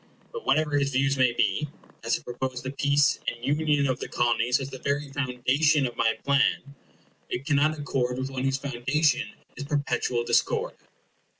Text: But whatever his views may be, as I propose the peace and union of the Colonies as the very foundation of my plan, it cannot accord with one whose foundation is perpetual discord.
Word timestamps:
But 0.31 0.47
whatever 0.47 0.79
his 0.79 0.89
views 0.93 1.15
may 1.15 1.31
be, 1.31 1.69
as 2.03 2.17
I 2.17 2.23
propose 2.23 2.63
the 2.63 2.71
peace 2.71 3.19
and 3.27 3.45
union 3.59 3.85
of 3.85 3.99
the 3.99 4.07
Colonies 4.07 4.59
as 4.59 4.71
the 4.71 4.79
very 4.79 5.11
foundation 5.11 5.85
of 5.85 5.95
my 5.95 6.15
plan, 6.23 6.73
it 7.29 7.45
cannot 7.45 7.77
accord 7.77 8.17
with 8.17 8.31
one 8.31 8.43
whose 8.43 8.57
foundation 8.57 9.29
is 9.57 9.63
perpetual 9.63 10.23
discord. 10.23 10.73